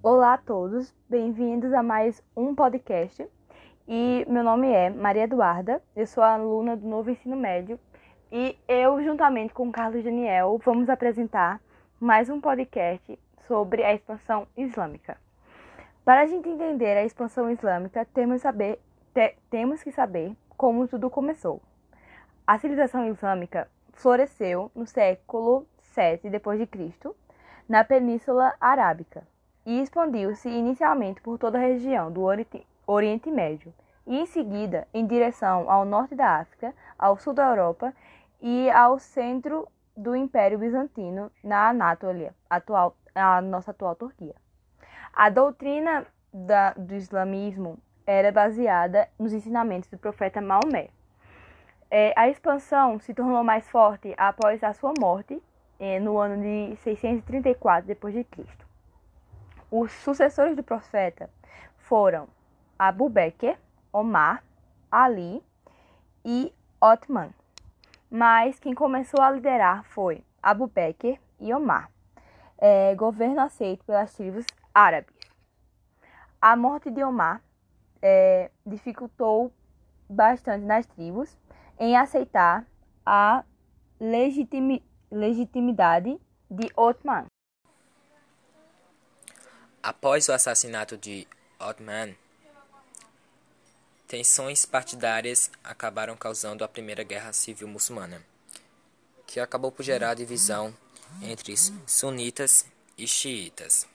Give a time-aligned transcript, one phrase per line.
[0.00, 3.28] Olá a todos, bem-vindos a mais um podcast.
[3.88, 7.80] E meu nome é Maria Eduarda, eu sou aluna do novo ensino médio
[8.30, 11.60] e eu, juntamente com Carlos Daniel, vamos apresentar
[11.98, 15.18] mais um podcast sobre a expansão islâmica.
[16.04, 18.78] Para a gente entender a expansão islâmica, temos, saber,
[19.12, 21.60] te, temos que saber como tudo começou.
[22.46, 27.10] A civilização islâmica floresceu no século 7 d.C.,
[27.68, 29.26] na Península Arábica
[29.68, 32.22] e expandiu-se inicialmente por toda a região do
[32.86, 33.70] Oriente Médio
[34.06, 37.92] e em seguida em direção ao norte da África, ao sul da Europa
[38.40, 44.34] e ao centro do Império Bizantino na Anátolia, atual, a nossa atual Turquia.
[45.12, 50.88] A doutrina da, do islamismo era baseada nos ensinamentos do profeta Maomé.
[51.90, 55.42] É, a expansão se tornou mais forte após a sua morte,
[55.78, 58.67] é, no ano de 634 d.C.
[59.70, 61.28] Os sucessores do profeta
[61.76, 62.26] foram
[62.78, 63.58] Abu Bakr,
[63.92, 64.42] Omar,
[64.90, 65.42] Ali
[66.24, 67.30] e Otman.
[68.10, 71.90] Mas quem começou a liderar foi Abu Bakr e Omar,
[72.56, 75.14] é, governo aceito pelas tribos árabes.
[76.40, 77.42] A morte de Omar
[78.00, 79.52] é, dificultou
[80.08, 81.36] bastante nas tribos
[81.78, 82.64] em aceitar
[83.04, 83.44] a
[84.00, 86.18] legitimi legitimidade
[86.50, 87.26] de Otman.
[89.88, 91.26] Após o assassinato de
[91.58, 92.14] Otman,
[94.06, 98.22] tensões partidárias acabaram causando a Primeira Guerra Civil Muçulmana,
[99.26, 100.76] que acabou por gerar divisão
[101.22, 101.54] entre
[101.86, 102.66] sunitas
[102.98, 103.86] e xiitas.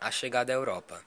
[0.00, 1.00] A chegada à Europa.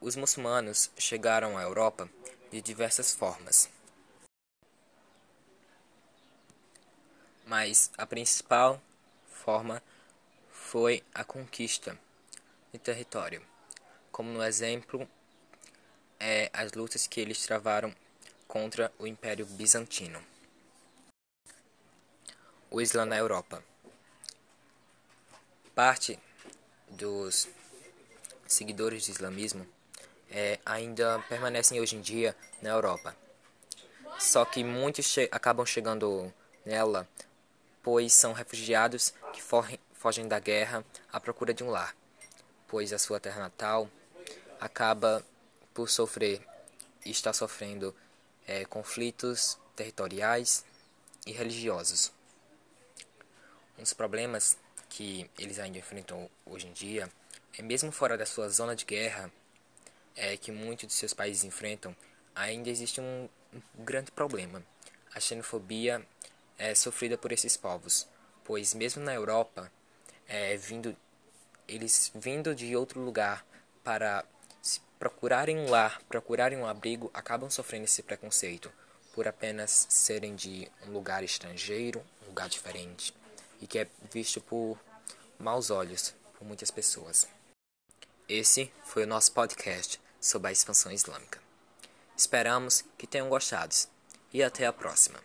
[0.00, 2.10] Os muçulmanos chegaram à Europa
[2.50, 3.70] de diversas formas.
[7.46, 8.82] Mas a principal
[9.30, 9.80] forma
[10.72, 11.98] foi a conquista
[12.72, 13.42] de território,
[14.10, 15.06] como no exemplo
[16.18, 17.94] é, as lutas que eles travaram
[18.48, 20.18] contra o Império Bizantino.
[22.70, 23.62] O Islã na Europa.
[25.74, 26.18] Parte
[26.88, 27.46] dos
[28.48, 29.68] seguidores do islamismo
[30.30, 33.14] é, ainda permanecem hoje em dia na Europa.
[34.18, 36.32] Só que muitos che acabam chegando
[36.64, 37.06] nela,
[37.82, 39.42] pois são refugiados que
[40.02, 41.94] fogem da guerra à procura de um lar,
[42.66, 43.88] pois a sua terra natal
[44.58, 45.24] acaba
[45.72, 46.44] por sofrer
[47.06, 47.94] e está sofrendo
[48.44, 50.64] é, conflitos territoriais
[51.24, 52.12] e religiosos.
[53.78, 54.58] Um dos problemas
[54.88, 57.08] que eles ainda enfrentam hoje em dia
[57.56, 59.30] é mesmo fora da sua zona de guerra,
[60.16, 61.94] é que muitos de seus países enfrentam,
[62.34, 64.64] ainda existe um, um grande problema.
[65.14, 66.04] A xenofobia
[66.58, 68.08] é sofrida por esses povos,
[68.42, 69.70] pois mesmo na Europa
[70.28, 70.96] é, vindo,
[71.66, 73.44] eles vindo de outro lugar
[73.84, 74.24] para
[74.98, 78.72] procurarem um lar, procurarem um abrigo, acabam sofrendo esse preconceito
[79.12, 83.14] por apenas serem de um lugar estrangeiro, um lugar diferente,
[83.60, 84.78] e que é visto por
[85.38, 87.26] maus olhos por muitas pessoas.
[88.28, 91.40] Esse foi o nosso podcast sobre a expansão islâmica.
[92.16, 93.74] Esperamos que tenham gostado
[94.32, 95.18] e até a próxima.